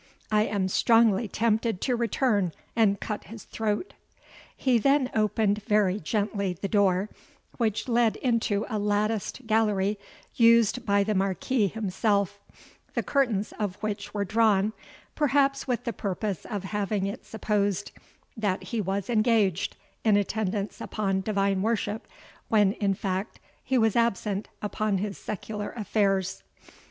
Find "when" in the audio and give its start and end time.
22.47-22.73